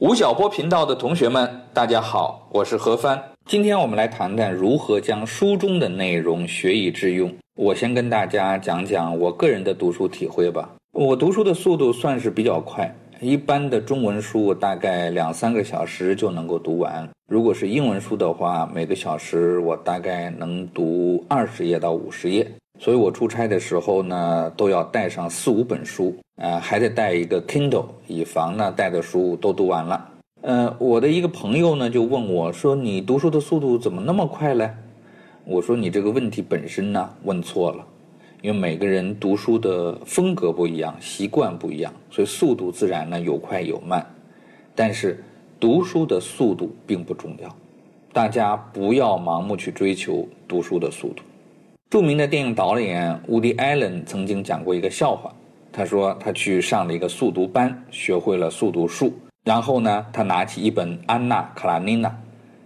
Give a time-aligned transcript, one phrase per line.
[0.00, 3.22] 吴晓波频道的同学们，大家好，我是何帆。
[3.44, 7.30] 今天我们来谈谈如何将书中的内容学以致用。
[7.54, 10.70] 我先跟大家讲讲我个人的读书体会吧。
[10.92, 12.90] 我读书的速度算是比较快，
[13.20, 17.06] 一般的中文书大概两三个小时就能够读完。
[17.28, 22.50] 如果是英文书的话，每个小时我大概能读二十页到五十页。
[22.82, 30.08] 所以我出差的时候呢，都要带上四五本书，呃，还得带一个 Kindle，以防呢带的书都读完了。
[30.40, 34.70] 呃，我的一个朋友呢就问我说：“你读书的速度怎么那么快嘞？”
[35.44, 37.84] 我说：“你这个问题本身呢问错了，
[38.40, 44.06] 因为每个人读书的风格不一样，习惯不一样，所以速度自然呢有快有慢。
[44.74, 45.22] 但是
[45.60, 47.54] 读书的速度并不重要，
[48.10, 51.22] 大家不要盲目去追求读书的速度。”
[51.90, 55.34] 著名的电影导演伍迪·艾伦曾经讲过一个笑话。
[55.72, 59.12] 他说他去上了一个速读班，学会了速读术。
[59.44, 62.08] 然后呢，他拿起一本《安娜·卡拉尼娜》，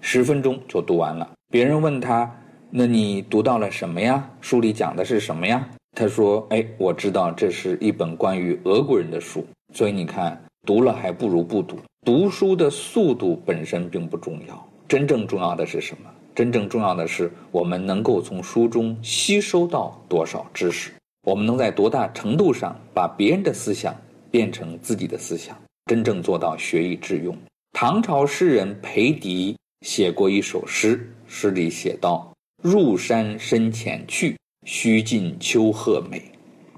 [0.00, 1.30] 十分钟就读完了。
[1.52, 2.28] 别人问他
[2.68, 4.28] ：“那你读到了什么呀？
[4.40, 9.46] 书里讲的是什么呀？”他说：“哎，我知道这是一本关于俄国人的书。
[9.72, 11.78] 所以你看，读了还不如不读。
[12.04, 20.90] 读书的速度本身并不重要，真正重要的是什么？”真正重要的是，我们能够从书中吸收到多少知识，
[21.24, 23.94] 我们能在多大程度上把别人的思想
[24.30, 25.54] 变成自己的思想，
[25.86, 27.36] 真正做到学以致用。
[27.72, 36.22] 唐朝诗人裴迪写过一首诗，诗里写道：“入山深浅去，须尽秋壑美。”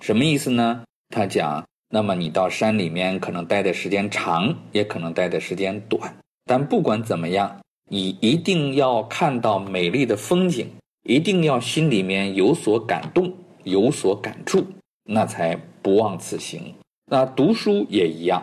[0.00, 0.82] 什么意思呢？
[1.14, 6.14] 他讲，那么你到山里面可能待的时间长，也可能待的时间短，
[6.46, 7.58] 但不管怎么样。
[7.94, 10.66] 你一定要看到美丽的风景，
[11.02, 13.30] 一定要心里面有所感动，
[13.64, 14.64] 有所感触，
[15.04, 16.72] 那才不忘此行。
[17.10, 18.42] 那读书也一样，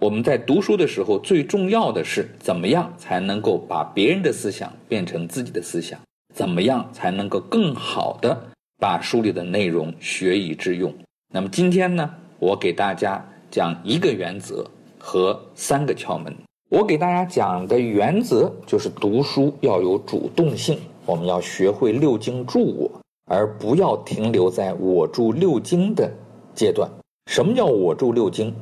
[0.00, 6.00] 我们在读书的时候，最重要的是怎么样才能够把别人的思想变成自己的思想？
[6.34, 8.48] 怎么样才能够更好的
[8.80, 10.92] 把书里的内容学以致用？
[11.32, 16.34] 那么今天呢，我给大家讲一个原则和三个窍门。
[16.70, 22.90] 我给大家讲的原则就是读书要有主动性，我们要学会六经助我，
[23.24, 26.12] 而不要停留在我助六经的
[26.54, 26.86] 阶段。
[27.30, 28.54] 什么叫我助六经？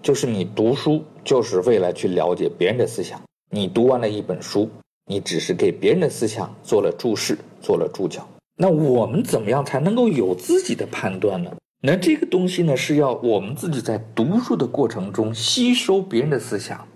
[0.00, 3.20] 就是你读书就是为了去了解别人的思想。
[3.50, 4.70] 你读完了一本书，
[5.06, 8.24] 你只是给别人的思想做了注释，做了注脚。
[8.56, 11.50] 那我们怎么样才能够有自己的判断呢？
[11.82, 16.86] 那这个东西呢，是要我们自己在读书的过程中吸收别人的思想。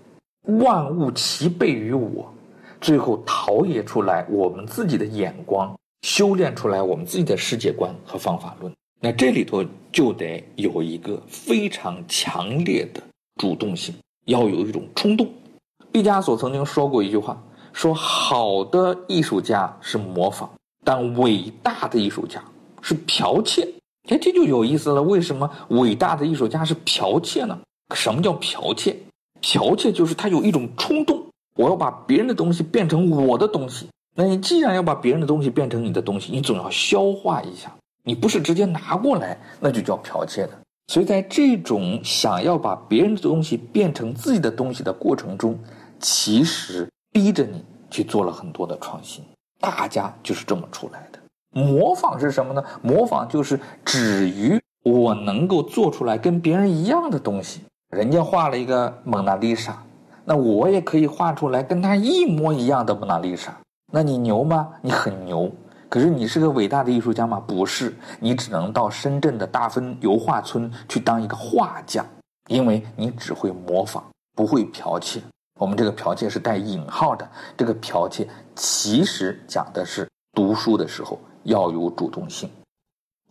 [0.43, 2.31] 万物齐备于我，
[2.81, 8.71] 最后陶冶出来我们自己的眼光，修炼出来我们自己的世界观和方法论。
[8.99, 13.01] 那这里头就得有一个非常强烈的
[13.39, 13.95] 主动性，
[14.25, 15.27] 要有一种冲动。
[15.91, 20.49] 毕加索曾经说过一句话，说好的艺术家是模仿，
[20.83, 22.43] 但伟大的艺术家
[22.81, 23.67] 是剽窃。
[24.09, 25.01] 哎，这就有意思了。
[25.01, 27.57] 为什么伟大的艺术家是剽窃呢？
[27.93, 28.97] 什么叫剽窃？
[29.43, 31.21] 剽窃就是他有一种冲动，
[31.57, 33.89] 我要把别人的东西变成我的东西。
[34.15, 37.69] 那你既然要把别人的东西变成你的东西，你总要消化一下，
[38.03, 40.51] 你不是直接拿过来，那就叫剽窃的。
[40.87, 45.59] 所以在这种想要把别人的东西变成自己的东西的过程中，
[45.99, 49.23] 其实逼着你去做了很多的创新。
[49.59, 51.19] 大家就是这么出来的。
[51.51, 52.63] 模仿是什么呢？
[52.81, 57.61] 模仿就是止于我能够做出来跟别人一样的东西。
[57.93, 59.81] 人家画了一个蒙娜丽莎，
[60.25, 63.55] 那我也可以画出来跟他一模一样的蒙娜丽莎。
[63.91, 64.69] 那你牛吗？
[64.81, 65.49] 你很牛。
[65.87, 67.39] 可是你是个伟大的艺术家吗？
[67.45, 72.03] 不是，你只能到深圳的大芬油画村去当一个画匠，
[72.49, 74.01] 因为你只会模仿，
[74.35, 75.21] 不会剽窃。
[75.59, 82.49] 我们这个剽窃是带引号的，这个剽窃其实讲的是读书的时候要有主动性。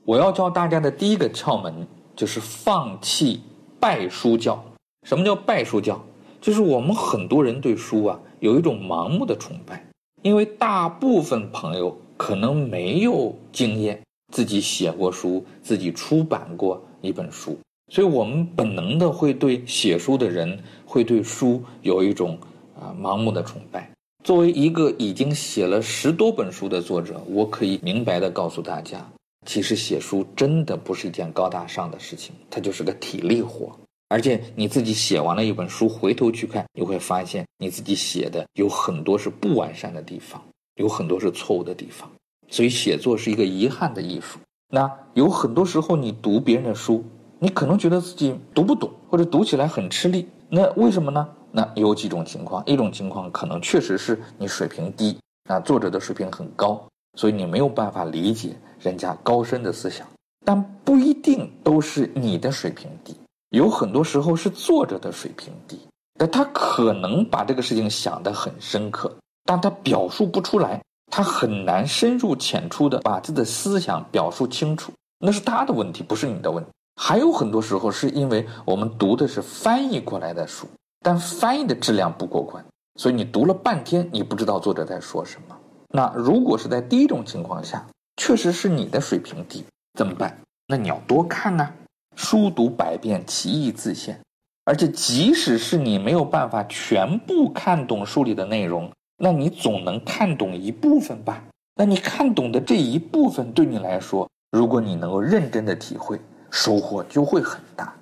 [0.05, 1.85] 我要教大家的第一个窍门
[2.15, 3.43] 就是放弃。
[3.83, 4.65] 拜书教，
[5.09, 6.01] 什么叫拜书教？
[6.41, 9.85] 就是我们很多人对书啊有一种盲目的崇拜，
[10.23, 14.01] 因为大部分朋友可能没有经验，
[14.33, 17.59] 自己写过书，自己出版过一本书，
[17.93, 22.39] 所以我们本能的会对写书的人，会对书有一种
[22.81, 23.91] 啊盲目的崇拜。
[24.23, 29.05] 作为一个已经写了十多本书的作者，我可以明白的告诉大家。
[29.45, 33.71] 其实写书真的不是一件高大上的事情，它就是个体力活。
[34.09, 40.43] 而且你自己写完了一本书，回头去看，你会发现你自己写的有很多是不完善的地方，
[40.77, 42.11] 有很多是错误的地方。
[42.49, 44.39] 所以写作是一个遗憾的艺术。
[44.69, 47.03] 那有很多时候你读别人的书，
[47.39, 50.29] 你可能觉得自己读不懂，或者读起来很吃力。
[50.51, 51.27] 那为什么呢？
[51.51, 55.19] 那有几种情况，一种情况可能确实是你水平低
[55.49, 56.83] 啊，作者的水平很高，
[57.15, 60.07] 所以你没有办法理解人家高深的思想，
[60.45, 63.17] 但不一定都是你的水平低，
[63.51, 65.79] 有很多时候是作者的水平低，
[66.19, 69.15] 但他可能把这个事情想得很深刻，
[69.45, 70.81] 但他表述不出来。
[71.15, 76.71] 他很难深入浅出的把自己的思想表述清楚，那是他的问题，不是你的问题。
[76.97, 80.67] 还有很多时候是因为我们读的是翻译过来的书，
[81.01, 82.65] 但翻译的质量不过关，
[82.99, 85.55] 所以你读了半天，你不知道作者在说什么。
[85.93, 87.87] 那如果是在第一种情况下，
[88.17, 89.65] 确实是你的水平低，
[89.99, 90.37] 怎么办？
[90.67, 91.73] 那你要多看啊，
[92.17, 94.19] 书读百遍，其义自现。
[94.65, 98.91] 而且即使是你没有办法全部看懂书里的内容。
[99.19, 101.45] 那你总能看懂一部分吧？
[101.75, 107.95] 那你看懂的这一部分对你来说，如果你能够认真的体会，收获就会很大。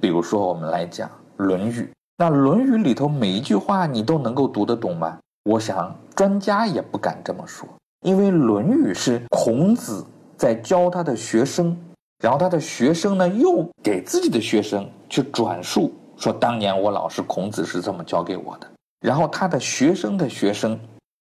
[0.00, 1.82] 比如说，我们来讲《论语》，
[2.16, 5.18] 那《论语》里头每一句话你都能够读得懂吗？
[5.44, 7.68] 我想专家也不敢这么说，
[8.06, 10.04] 因为《论语》是孔子
[10.36, 11.76] 在教他的学生，
[12.22, 18.68] 然后他的学生呢又给自己的学生去转述，说当年我老师孔子是这么教给我的。
[19.00, 20.78] 然后他的学生的学生，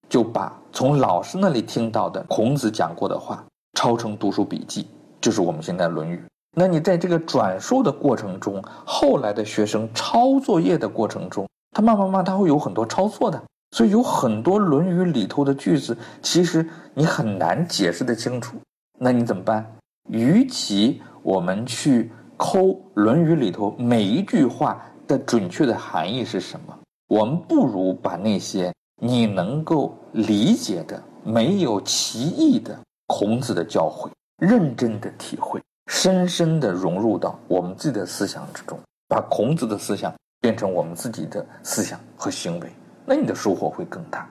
[0.07, 3.44] 就把从老师那里听到的孔子讲过的话
[3.74, 4.88] 抄成读书笔记，
[5.19, 6.17] 就是我们现在《论语》。
[6.56, 13.41] 那你在这个转述的过程中，后来的学生抄作业的过程中，他慢慢慢他会有很多抄错的，
[13.71, 18.57] 所以有很多《论语》里头的句子，其实你很难解释的清楚。
[19.00, 19.65] 那你怎么办？
[20.09, 22.59] 与其我们去抠
[22.95, 26.77] 《论语》里头每一句话的准确的含义是什么？
[27.07, 32.77] 我们不如把那些你能够理解的、没有歧义的
[33.07, 38.77] 孔子的教诲，认真的体会，深深的融入到我们自己的思想之中，
[39.07, 42.71] 把孔子的思想变成我们自己的思想和行为，
[43.06, 44.30] 那你的收获会更大。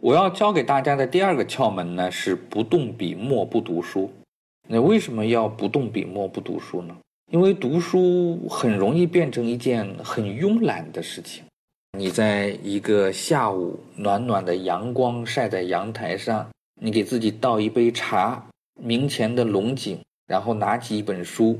[0.00, 4.12] 我要教给大家的第二个窍门呢，是不动笔墨不读书。
[4.68, 6.96] 那为什么要不动笔墨不读书呢？
[7.32, 11.42] 因为读书很容易变成一件很慵懒的事情。
[11.98, 16.46] 你在一个下午，暖暖的阳光晒在阳台上，
[16.80, 18.44] 你给自己倒一杯茶，
[18.82, 21.58] 明前的龙井，然后拿起一本书，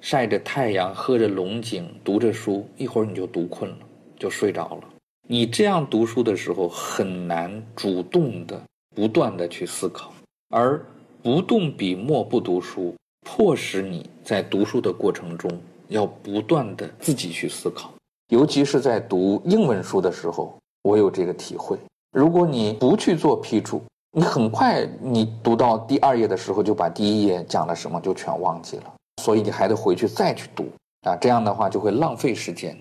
[0.00, 3.76] 晒着太阳，喝着龙井，读着书，一会儿你就读困了，
[4.18, 4.93] 就睡着了。
[5.26, 8.60] 你这样读书的时候，很难主动的、
[8.94, 10.12] 不断的去思考，
[10.50, 10.84] 而
[11.22, 12.94] 不动笔墨不读书，
[13.26, 15.50] 迫使你在读书的过程中
[15.88, 17.90] 要不断的自己去思考。
[18.28, 21.78] 尤其是在读英文书的时候，我有这个体会。
[22.12, 23.82] 如果你不去做批注，
[24.12, 28.94] 你很快你读到第二页的时候，就把第一页讲了什么就全忘记了。
[29.22, 30.68] 所以你还得回去再去读
[31.08, 32.78] 啊，这样的话就会浪费时间。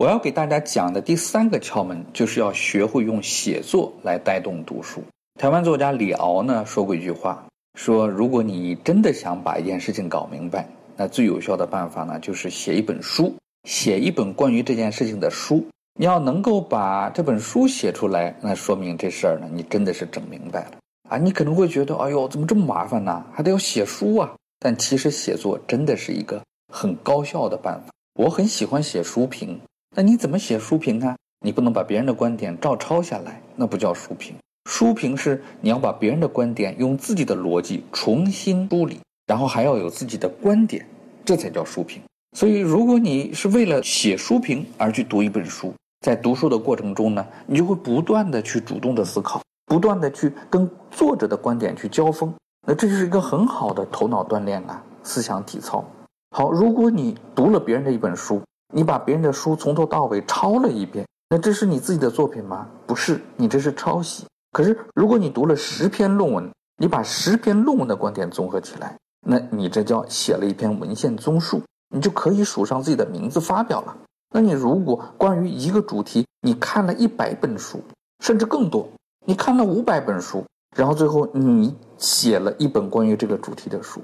[0.00, 5.02] 我要给大家讲的第三个窍门，就是要学会用写作来带动读书。
[5.38, 7.44] 台湾作家李敖呢说过一句话，
[7.74, 10.66] 说如果你真的想把一件事情搞明白，
[10.96, 13.34] 那最有效的办法呢，就是写一本书。
[13.68, 15.62] 写一本关于这件事情的书，
[15.98, 20.70] 你要能够把这本书写出来，那说明这事儿呢，你真的是整明白了
[21.10, 21.18] 啊！
[21.18, 23.22] 你可能会觉得，哎呦，怎么这么麻烦呢？
[23.34, 24.32] 还得要写书啊！
[24.58, 26.42] 但其实写作真的是一个
[26.72, 27.92] 很高效的办法。
[28.14, 29.60] 我很喜欢写书评，
[29.96, 31.16] 那你怎么写书评呢？
[31.44, 34.36] 你不能把别人的观点照抄下来，那不叫书评。
[34.70, 40.86] 书评是你要把别人的观点用自己的逻辑重新梳理，然后还要有自己的观点，
[41.24, 42.00] 这才叫书评。
[42.36, 52.32] 所以，如果你是为了写书评而去读一本书，在读书的过程中呢，你就会不断的去主动的思考，不断的去跟作者的观点去交锋，
[52.64, 55.84] 那这就是一个很好的头脑锻炼啊，思想体操。
[56.30, 62.66] 好，如果你读了别人的一本书，你把别人的书从头到尾抄了一遍，那这是你自己的作品吗？
[62.86, 64.24] 不是，你这是抄袭。
[64.52, 68.96] 可是，如果你读了十篇论文，你把十篇论文的观点综合起来，
[69.26, 71.62] 那你这叫写了一篇文献综述。
[71.92, 73.96] 你就可以署上自己的名字发表了。
[74.32, 77.82] 那你如果关于一个主题，你看了一百本书，
[78.22, 78.88] 甚至更多，
[79.26, 80.44] 你看了五百本书，
[80.76, 84.00] 然后最后你写了一本关于这个主题的书，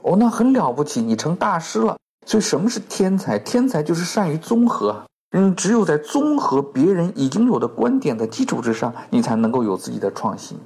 [0.00, 1.94] 哦，那很了不起，你成大师了。
[2.26, 3.38] 所以什么是天才？
[3.38, 5.02] 天才就是善于综合。
[5.30, 10.58] 嗯，只有在综合别人已经有的观点的基础之上，你才能够有自己的创新。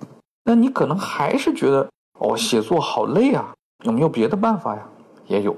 [0.45, 1.89] 那你可能还是觉得
[2.19, 3.53] 哦，写作好累啊，
[3.85, 4.83] 有没有别的办法呀？
[5.27, 5.55] 也有。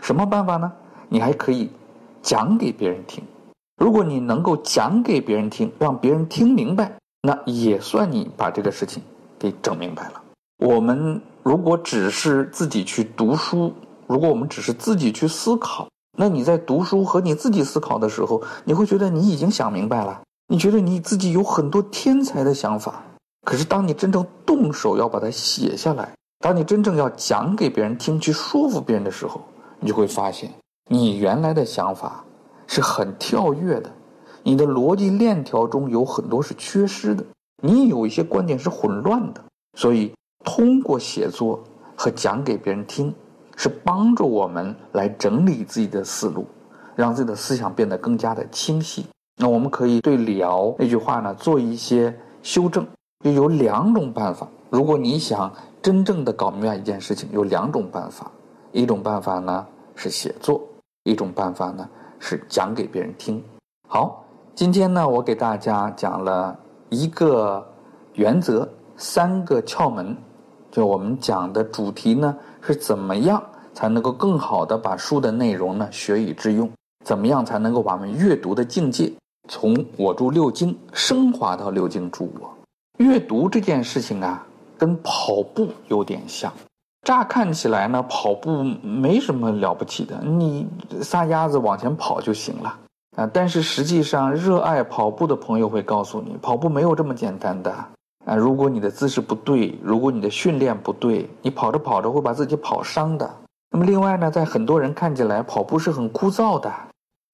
[0.00, 0.70] 什么办法呢？
[1.08, 1.70] 你还可以
[2.22, 3.24] 讲给别人听。
[3.76, 6.92] 如果你能够讲给别人听，让别人听明白，
[7.22, 9.02] 那也算你把这个事情
[9.38, 10.22] 给整明白了。
[10.58, 13.72] 我们如果只是自己去读书，
[14.06, 23.02] 如果我们只是自己去思考，那你在读书和你自己思考的时候，你会觉得你已经想明白了，你觉得你自己有很多天才的想法。
[23.44, 29.40] 可是当你真正动手要把它写下来，当你真正要讲给别人听，去说服别人的时候，
[29.78, 30.52] 你就会发现，
[30.90, 32.24] 你原来的想法
[32.66, 33.90] 是很跳跃的，
[34.42, 37.24] 你的逻辑链条中有很多是缺失的，
[37.62, 39.42] 你有一些观点是混乱的。
[39.78, 40.12] 所以，
[40.44, 41.62] 通过写作
[41.94, 43.14] 和讲给别人听。
[43.56, 46.46] 是帮助我们来整理自己的思路，
[46.94, 49.06] 让自己的思想变得更加的清晰。
[49.38, 52.86] 那我们可以对“聊”那句话呢做一些修正，
[53.24, 54.46] 就有两种办法。
[54.70, 58.30] 如果你想真正的搞明白一件事情，有两种办法。
[58.72, 60.60] 一种办法呢是写作，
[61.04, 63.42] 一种办法呢是讲给别人听。
[63.88, 64.22] 好，
[64.54, 66.54] 今天呢我给大家讲了
[66.90, 67.66] 一个
[68.14, 70.14] 原则，三个窍门。
[70.76, 73.42] 就我们讲的主题呢，是怎么样
[73.72, 76.70] 才能够更好的把书的内容呢学以致用？
[77.02, 79.10] 怎么样才能够把我们阅读的境界
[79.48, 82.54] 从我住六经升华到六经住我？
[82.98, 86.52] 阅读这件事情啊，跟跑步有点像。
[87.06, 90.68] 乍看起来呢，跑步没什么了不起的，你
[91.00, 92.78] 撒丫子往前跑就行了
[93.16, 93.26] 啊。
[93.32, 97.74] 但是实际上，热爱跑步的朋友会告诉你，跑步没有这么简单的。
[98.26, 103.34] 啊，如果你的姿势不对，如果你的训练不对，你跑着跑着会把自己跑伤的。
[103.70, 106.72] 那么另外呢，在很多人看起来跑步是很枯燥的，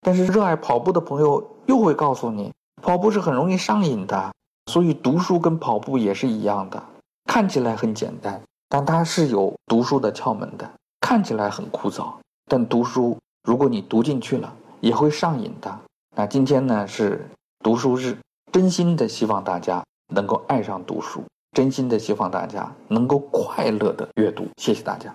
[0.02, 4.32] 但是热爱跑步的朋友又会告诉你，跑步是很容易上瘾的。
[4.70, 6.80] 所以读书跟跑步也是一样的，
[7.24, 10.70] 看起来很简单，但它是有读书的窍门的。
[11.00, 12.12] 看起来很枯燥，
[12.46, 15.78] 但读书如果你读进去了，也会上瘾的。
[16.16, 18.16] 那今天呢是读书日，
[18.52, 19.82] 真心的希望大家。
[20.14, 24.46] 能够爱上读书，真心的希望大家能够快乐的阅读。
[24.56, 25.14] 谢谢大家。